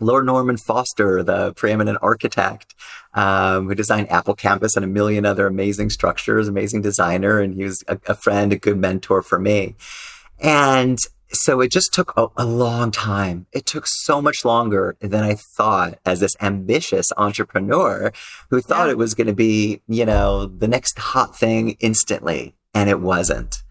[0.00, 2.74] Lord Norman Foster, the preeminent architect,
[3.14, 7.62] um, who designed Apple Campus and a million other amazing structures, amazing designer, and he
[7.62, 9.76] was a, a friend, a good mentor for me.
[10.40, 10.98] And
[11.34, 13.46] so it just took a, a long time.
[13.52, 18.12] It took so much longer than I thought as this ambitious entrepreneur
[18.50, 18.92] who thought Yeah.
[18.92, 22.54] it was going to be, you know, the next hot thing instantly.
[22.74, 23.62] And it wasn't.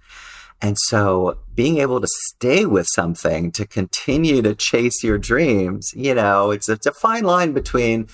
[0.61, 6.13] And so being able to stay with something to continue to chase your dreams, you
[6.13, 8.07] know, it's, it's a fine line between,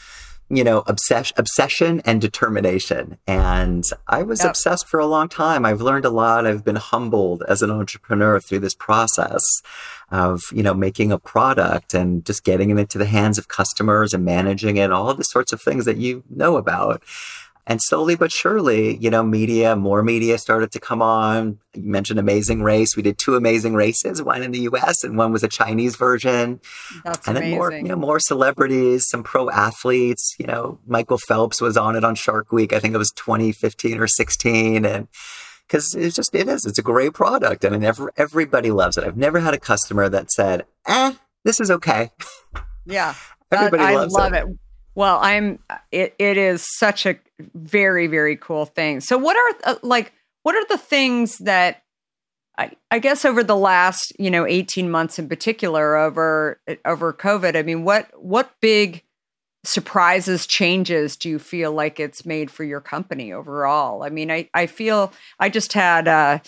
[0.50, 3.18] you know, obsession, obsession and determination.
[3.28, 4.50] And I was Yep.
[4.52, 5.66] obsessed for a long time.
[5.66, 6.48] I've learned a lot.
[6.48, 9.44] I've been humbled as an entrepreneur through this process
[10.10, 14.14] of, you know, making a product and just getting it into the hands of customers
[14.14, 17.04] and managing it, all the sorts of things that you know about.
[17.70, 21.60] And slowly but surely, you know, media, more media started to come on.
[21.76, 22.96] You mentioned Amazing Race.
[22.96, 26.62] We did two amazing races, one in the US and one was a Chinese version.
[27.04, 27.58] That's and then amazing.
[27.58, 30.36] more, you know, more celebrities, some pro athletes.
[30.40, 32.72] You know, Michael Phelps was on it on Shark Week.
[32.72, 34.86] I think it was 2015 or 16.
[34.86, 35.10] And
[35.68, 37.66] because it's just, it is, it's a great product.
[37.66, 39.04] And every, everybody loves it.
[39.04, 42.12] I've never had a customer that said, eh, this is okay.
[42.86, 43.14] yeah.
[43.52, 44.46] Everybody I loves love it.
[44.46, 44.58] it.
[44.94, 45.60] Well, I'm.
[45.92, 47.18] It, it is such a
[47.54, 49.00] very very cool thing.
[49.02, 50.14] So, what are uh, like
[50.44, 51.84] what are the things that
[52.58, 57.56] I, I guess over the last you know eighteen months in particular over over COVID?
[57.56, 59.04] I mean, what what big
[59.64, 64.04] surprises changes do you feel like it's made for your company overall?
[64.04, 66.08] I mean, I I feel I just had.
[66.08, 66.40] Uh,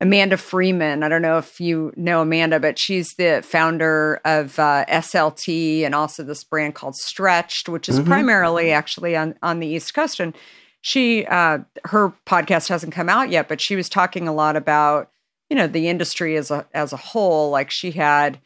[0.00, 1.02] Amanda Freeman.
[1.02, 5.94] I don't know if you know Amanda, but she's the founder of uh, SLT and
[5.94, 8.08] also this brand called Stretched, which is mm-hmm.
[8.08, 10.20] primarily actually on on the East Coast.
[10.20, 10.36] And
[10.80, 15.10] she, uh, her podcast hasn't come out yet, but she was talking a lot about
[15.50, 17.50] you know the industry as a as a whole.
[17.50, 18.38] Like she had,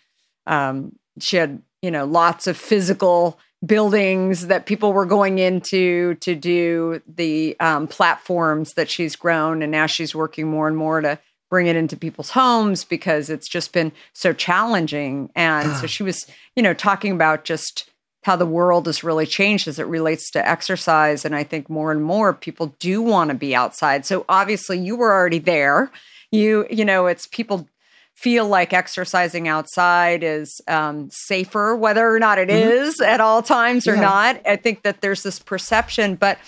[0.46, 6.34] um, she had you know lots of physical buildings that people were going into to
[6.34, 11.18] do the um, platforms that she's grown, and now she's working more and more to
[11.52, 15.28] bring it into people's homes because it's just been so challenging.
[15.36, 16.26] And so she was,
[16.56, 17.90] you know, talking about just
[18.22, 21.26] how the world has really changed as it relates to exercise.
[21.26, 24.06] And I think more and more people do want to be outside.
[24.06, 25.90] So obviously you were already there.
[26.30, 27.68] You, you know, it's people
[28.14, 32.70] feel like exercising outside is um, safer, whether or not it mm-hmm.
[32.70, 34.00] is at all times or yeah.
[34.00, 34.40] not.
[34.46, 36.38] I think that there's this perception, but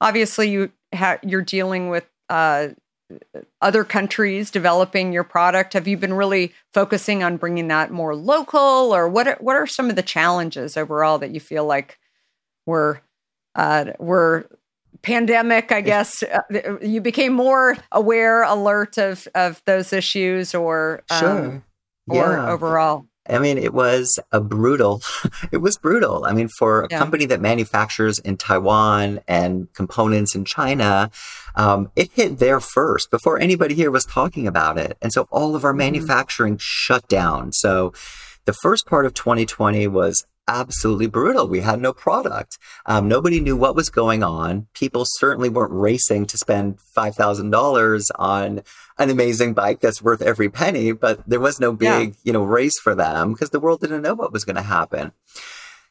[0.00, 2.68] obviously you ha- you're dealing with uh,
[3.60, 5.72] other countries developing your product?
[5.74, 9.28] Have you been really focusing on bringing that more local, or what?
[9.28, 11.98] Are, what are some of the challenges overall that you feel like
[12.66, 13.00] were
[13.54, 14.48] uh, were
[15.02, 15.72] pandemic?
[15.72, 21.62] I guess uh, you became more aware, alert of of those issues, or um, sure.
[22.08, 22.20] yeah.
[22.20, 23.06] or overall.
[23.28, 25.02] I mean, it was a brutal,
[25.52, 26.24] it was brutal.
[26.24, 26.98] I mean, for a yeah.
[26.98, 31.10] company that manufactures in Taiwan and components in China,
[31.54, 34.96] um, it hit there first before anybody here was talking about it.
[35.02, 35.78] And so all of our mm-hmm.
[35.78, 37.52] manufacturing shut down.
[37.52, 37.92] So
[38.44, 41.48] the first part of 2020 was absolutely brutal.
[41.48, 42.58] We had no product.
[42.86, 44.68] Um, nobody knew what was going on.
[44.74, 48.62] People certainly weren't racing to spend $5,000 on
[48.98, 52.14] an amazing bike that's worth every penny, but there was no big, yeah.
[52.24, 55.12] you know, race for them because the world didn't know what was going to happen.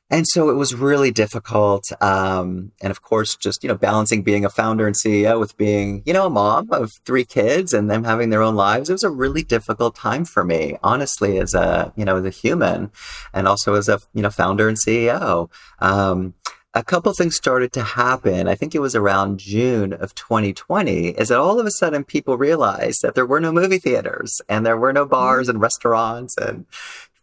[0.09, 1.83] And so it was really difficult.
[1.99, 6.03] Um, and of course, just, you know, balancing being a founder and CEO with being,
[6.05, 8.89] you know, a mom of three kids and them having their own lives.
[8.89, 12.29] It was a really difficult time for me, honestly, as a, you know, as a
[12.29, 12.91] human
[13.33, 15.49] and also as a, you know, founder and CEO.
[15.79, 16.35] Um,
[16.75, 18.49] a couple things started to happen.
[18.49, 22.37] I think it was around June of 2020 is that all of a sudden people
[22.37, 26.65] realized that there were no movie theaters and there were no bars and restaurants and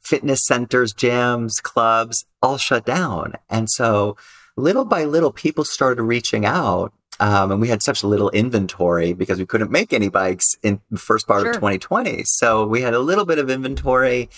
[0.01, 3.35] fitness centers, gyms, clubs all shut down.
[3.51, 4.17] And so
[4.57, 6.95] little by little, people started reaching out.
[7.21, 10.99] Um, and we had such little inventory because we couldn't make any bikes in the
[10.99, 11.51] first part sure.
[11.51, 12.23] of 2020.
[12.25, 14.31] So we had a little bit of inventory,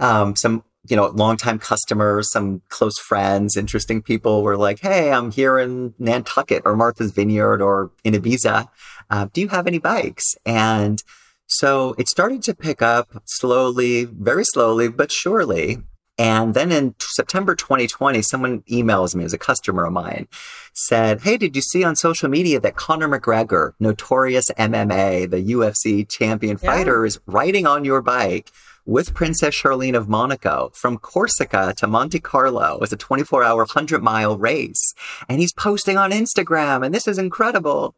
[0.00, 5.30] um, some you know, longtime customers, some close friends, interesting people were like, Hey, I'm
[5.30, 8.68] here in Nantucket or Martha's Vineyard or in Ibiza.
[9.10, 10.34] Uh, do you have any bikes?
[10.44, 11.02] And
[11.46, 15.78] so it started to pick up slowly, very slowly, but surely.
[16.18, 20.26] And then in September 2020, someone emails me as a customer of mine,
[20.74, 26.08] said, Hey, did you see on social media that Conor McGregor, notorious MMA, the UFC
[26.08, 26.70] champion yeah.
[26.70, 28.50] fighter, is riding on your bike
[28.88, 32.78] with Princess Charlene of Monaco from Corsica to Monte Carlo.
[32.80, 34.94] It's a 24 hour, 100 mile race.
[35.28, 37.94] And he's posting on Instagram, and this is incredible.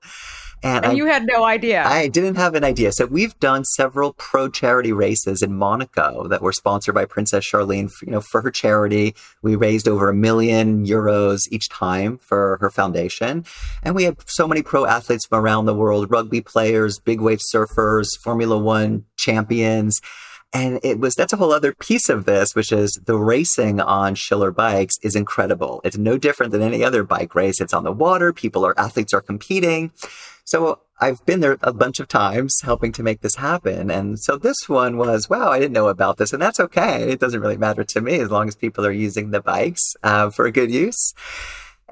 [0.65, 1.85] And, and you had no idea.
[1.85, 2.91] I didn't have an idea.
[2.91, 7.89] So we've done several pro charity races in Monaco that were sponsored by Princess Charlene.
[7.89, 12.59] For, you know, for her charity, we raised over a million euros each time for
[12.61, 13.45] her foundation,
[13.85, 17.41] and we had so many pro athletes from around the world: rugby players, big wave
[17.55, 20.01] surfers, Formula One champions.
[20.53, 24.17] And it was, that's a whole other piece of this, which is the racing on
[24.17, 25.81] Schiller bikes is incredible.
[25.85, 27.61] It's no different than any other bike race.
[27.61, 28.33] It's on the water.
[28.33, 29.93] People are, athletes are competing.
[30.45, 33.91] So I've been there a bunch of times helping to make this happen.
[33.91, 36.33] And so this one was, wow, I didn't know about this.
[36.33, 37.13] And that's okay.
[37.13, 40.31] It doesn't really matter to me as long as people are using the bikes uh,
[40.31, 41.15] for good use.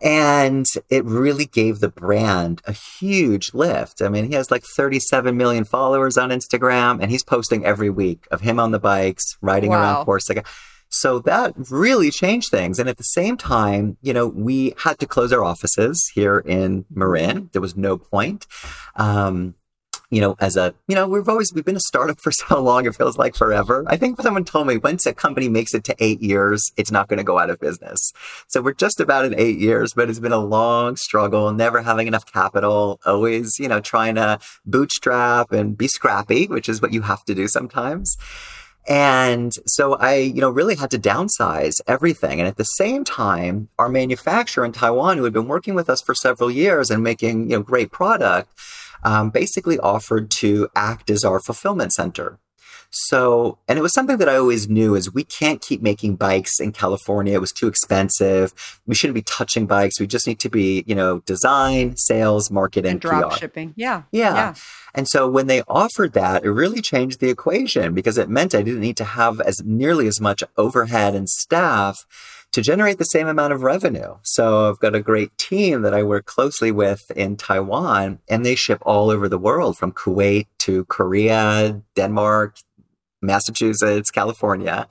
[0.03, 4.03] And it really gave the brand a huge lift.
[4.03, 8.27] I mean, he has like 37 million followers on Instagram and he's posting every week
[8.31, 9.81] of him on the bikes, riding wow.
[9.81, 10.45] around Corsica.
[10.91, 12.79] So that really changed things.
[12.79, 16.87] And at the same time, you know, we had to close our offices here in
[16.91, 17.51] Marin.
[17.53, 18.47] There was no point.
[18.97, 19.55] Um,
[20.11, 22.87] you know, as a, you know, we've always, we've been a startup for so long,
[22.87, 23.85] it feels like forever.
[23.87, 27.09] I think someone told me once a company makes it to eight years, it's not
[27.09, 28.13] going to go out of business.
[28.47, 32.07] So we're just about in eight years, but it's been a long struggle, never having
[32.07, 37.03] enough capital, always, you know, trying to bootstrap and be scrappy, which is what you
[37.03, 38.17] have to do sometimes.
[38.89, 42.41] And so I, you know, really had to downsize everything.
[42.41, 46.01] And at the same time, our manufacturer in Taiwan, who had been working with us
[46.01, 48.49] for several years and making, you know, great product,
[49.03, 52.39] um, basically offered to act as our fulfillment center.
[52.91, 56.59] So, and it was something that I always knew is we can't keep making bikes
[56.59, 57.35] in California.
[57.35, 58.81] It was too expensive.
[58.87, 60.01] We shouldn't be touching bikes.
[60.01, 63.39] We just need to be, you know, design, sales, marketing, and drop PR.
[63.39, 63.75] shipping.
[63.77, 64.05] Yeah.
[64.11, 64.35] Yeah.
[64.35, 64.55] Yeah.
[64.95, 68.63] And so when they offered that, it really changed the equation because it meant I
[68.63, 72.07] didn't need to have as nearly as much overhead and staff
[72.53, 74.17] to generate the same amount of revenue.
[74.23, 78.55] So I've got a great team that I work closely with in Taiwan and they
[78.55, 82.57] ship all over the world from Kuwait to Korea, Denmark,
[83.21, 84.89] Massachusetts, California.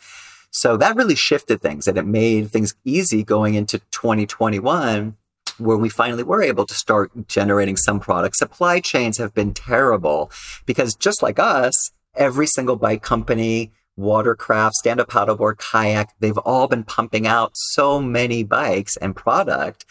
[0.51, 5.17] So that really shifted things and it made things easy going into 2021
[5.57, 8.39] where we finally were able to start generating some products.
[8.39, 10.31] Supply chains have been terrible
[10.65, 16.83] because just like us, every single bike company, watercraft, stand-up paddleboard, kayak, they've all been
[16.83, 19.85] pumping out so many bikes and product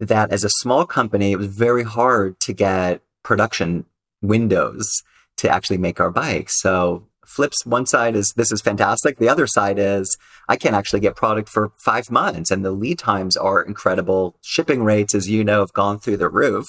[0.00, 3.86] that as a small company, it was very hard to get production
[4.20, 5.02] windows
[5.36, 6.60] to actually make our bikes.
[6.60, 10.14] So flips one side is this is fantastic the other side is
[10.46, 14.84] i can't actually get product for five months and the lead times are incredible shipping
[14.84, 16.66] rates as you know have gone through the roof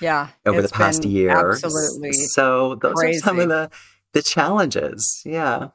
[0.00, 0.28] Yeah.
[0.46, 2.12] over the past year Absolutely.
[2.12, 3.70] so those are some of the
[4.12, 5.70] the challenges yeah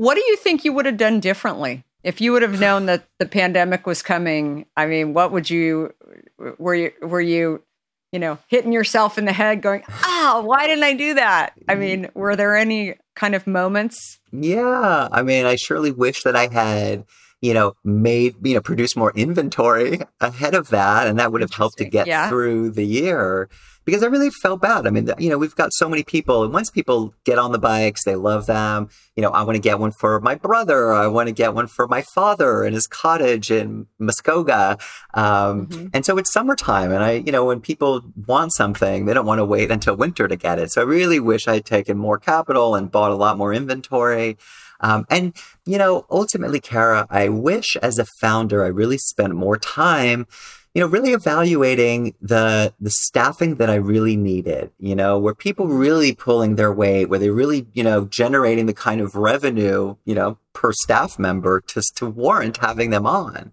[0.00, 3.04] What do you think you would have done differently if you would have known that
[3.18, 4.64] the pandemic was coming?
[4.74, 5.92] I mean, what would you
[6.38, 7.62] were you were you
[8.10, 11.74] you know hitting yourself in the head, going, "Ah, why didn't I do that?" I
[11.74, 14.18] mean, were there any kind of moments?
[14.32, 15.08] Yeah.
[15.12, 17.04] I mean, I surely wish that I had,
[17.42, 21.08] you know, made, you know, produce more inventory ahead of that.
[21.08, 22.30] And that would have helped to get Yeah.
[22.30, 23.50] through the year
[23.84, 24.86] because I really felt bad.
[24.86, 27.58] I mean, you know, we've got so many people and once people get on the
[27.58, 28.88] bikes, they love them.
[29.16, 30.92] You know, I want to get one for my brother.
[30.92, 34.78] I want to get one for my father in his cottage in Muskoka.
[35.14, 35.90] Um, Mhm.
[35.92, 39.38] and so it's summertime and I, you know, when people want something, they don't want
[39.38, 40.70] to wait until winter to get it.
[40.70, 44.36] So I really wish I'd taken more capital and bought a lot more inventory.
[44.82, 45.34] Um, and,
[45.66, 50.26] you know, ultimately, Kara, I wish as a founder, I really spent more time,
[50.74, 55.66] you know, really evaluating the, the staffing that I really needed, you know, were people
[55.66, 57.06] really pulling their weight?
[57.06, 61.60] Were they really, you know, generating the kind of revenue, you know, per staff member
[61.60, 63.50] to, to warrant having them on?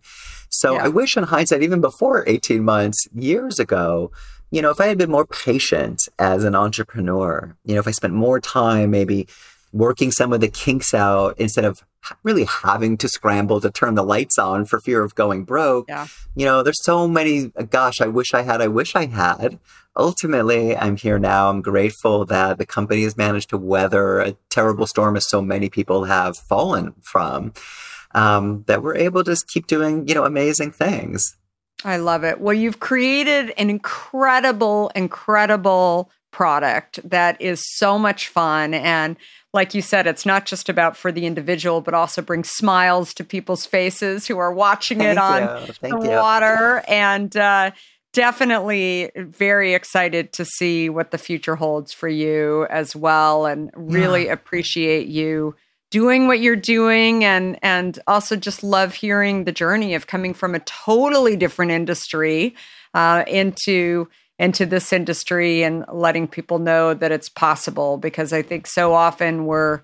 [0.50, 0.86] So Yeah.
[0.86, 4.12] I wish in hindsight, even before 18 months, years ago,
[4.52, 7.92] you know, if I had been more patient as an entrepreneur, you know, if I
[7.92, 9.28] spent more time maybe
[9.74, 11.84] working some of the kinks out instead of
[12.24, 15.88] really having to scramble to turn the lights on for fear of going broke.
[15.88, 16.08] Yeah.
[16.36, 19.60] You know, there's so many, gosh, I wish I had, I wish I had.
[19.96, 21.50] Ultimately, I'm here now.
[21.50, 25.70] I'm grateful that the company has managed to weather a terrible storm as so many
[25.70, 27.54] people have fallen from.
[28.14, 31.36] Um, that we're able to just keep doing, you know, amazing things.
[31.84, 32.40] I love it.
[32.40, 38.74] Well, you've created an incredible, incredible product that is so much fun.
[38.74, 39.18] And
[39.54, 43.24] like you said, it's not just about for the individual, but also brings smiles to
[43.24, 45.74] people's faces who are watching it Thank on you.
[45.74, 46.16] Thank the you.
[46.16, 46.84] water.
[46.88, 47.72] And uh,
[48.14, 53.46] definitely very excited to see what the future holds for you as well.
[53.46, 55.56] And really appreciate you
[55.90, 60.54] doing what you're doing and and also just love hearing the journey of coming from
[60.54, 62.56] a totally different industry
[62.94, 64.08] uh, into
[64.40, 69.46] into this industry and letting people know that it's possible because I think so often
[69.46, 69.82] we're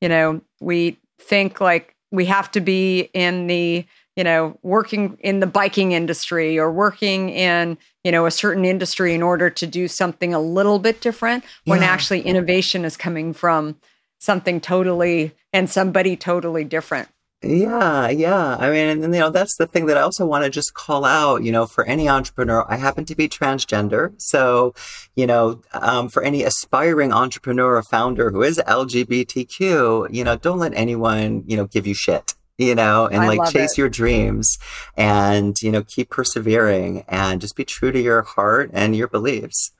[0.00, 3.86] you know we think like we have to be in the
[4.16, 9.14] you know working in the biking industry or working in you know a certain industry
[9.14, 11.86] in order to do something a little bit different when Yeah.
[11.86, 13.76] actually innovation is coming from
[14.18, 17.08] something totally and somebody totally different
[17.42, 18.56] Yeah, yeah.
[18.56, 20.74] I mean, and, and, you know, that's the thing that I also want to just
[20.74, 22.64] call out, you know, for any entrepreneur.
[22.68, 24.12] I happen to be transgender.
[24.18, 24.74] So,
[25.16, 30.60] you know, um, for any aspiring entrepreneur or founder who is LGBTQ, you know, don't
[30.60, 33.78] let anyone, you know, give you shit, you know, and I like chase it.
[33.78, 34.58] your dreams
[34.96, 39.72] and, you know, keep persevering and just be true to your heart and your beliefs.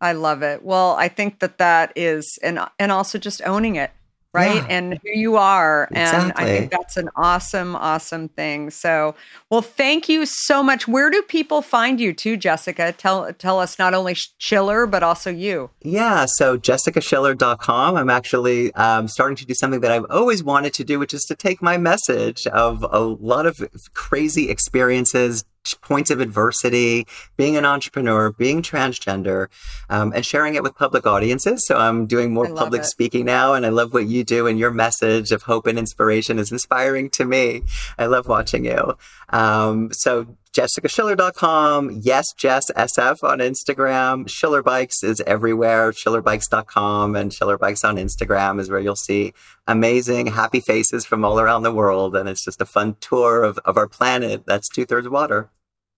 [0.00, 0.64] I love it.
[0.64, 3.90] Well, I think that that is, and and also just owning it,
[4.38, 4.56] right?
[4.56, 4.66] Yeah.
[4.68, 8.70] And who you are, and I think that's an awesome, awesome thing.
[8.70, 9.14] So,
[9.50, 10.86] well, thank you so much.
[10.88, 12.92] Where do people find you, too, Jessica?
[12.92, 15.70] Tell tell us not only Schiller but also you.
[15.82, 17.96] Yeah, so jessicaschiller.com.
[17.96, 21.24] I'm actually um, starting to do something that I've always wanted to do, which is
[21.24, 23.60] to take my message of a lot of
[23.94, 25.44] crazy experiences,
[25.74, 27.06] points of adversity,
[27.36, 29.48] being an entrepreneur, being transgender,
[29.88, 31.66] um, and sharing it with public audiences.
[31.66, 32.86] So I'm doing more public it.
[32.86, 36.38] speaking now, and I love what you do, and your message of hope and inspiration
[36.38, 37.62] is inspiring to me.
[37.98, 38.96] I love watching you.
[39.30, 42.00] Um, so jessicaschiller.com.
[42.02, 44.28] Yes, Jess SF on Instagram.
[44.28, 45.92] Schiller Bikes is everywhere.
[45.92, 49.34] Schillerbikes.com and Schiller Bikes on Instagram is where you'll see
[49.66, 52.16] amazing, happy faces from all around the world.
[52.16, 55.50] And it's just a fun tour of, of our planet that's two thirds water.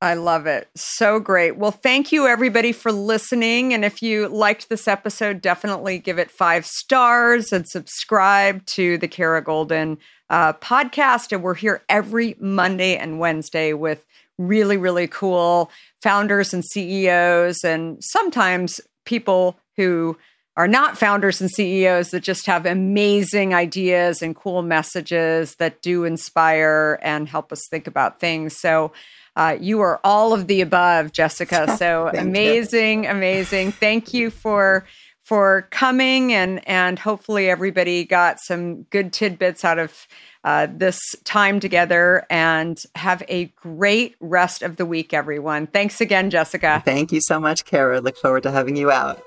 [0.03, 0.69] I love it.
[0.75, 1.59] So great.
[1.59, 3.75] Well, thank you everybody for listening.
[3.75, 9.09] And if you liked this episode, definitely give it five stars and subscribe to the
[9.09, 9.99] Kara Goldin
[10.31, 11.33] uh, podcast.
[11.33, 14.07] And we're here every Monday and Wednesday with
[14.39, 15.71] really, really cool
[16.03, 20.17] founders and CEOs, and sometimes people who
[20.57, 26.05] are not founders and CEOs that just have amazing ideas and cool messages that do
[26.05, 28.57] inspire and help us think about things.
[28.57, 28.93] So,
[29.37, 31.67] uh, you are all of the above, Jessica.
[31.81, 33.11] So amazing, you.
[33.11, 33.73] amazing.
[33.73, 34.85] Thank you for
[35.23, 40.07] for coming and and hopefully everybody got some good tidbits out of
[40.43, 45.67] uh, this time together and have a great rest of the week, everyone.
[45.67, 46.83] Thanks again, Jessica.
[46.85, 48.01] Thank you so much, Kara.
[48.01, 49.23] Look forward to having you out.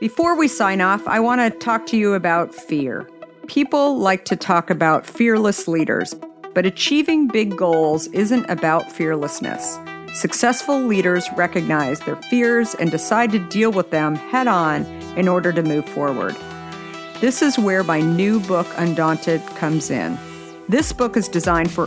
[0.00, 3.08] Before we sign off, I want to talk to you about fear.
[3.46, 6.14] People like to talk about fearless leaders,
[6.54, 9.78] but achieving big goals isn't about fearlessness.
[10.14, 14.84] Successful leaders recognize their fears and decide to deal with them head on
[15.16, 16.36] in order to move forward.
[17.20, 20.18] This is where my new book, Undaunted, comes in.
[20.68, 21.86] This book is designed for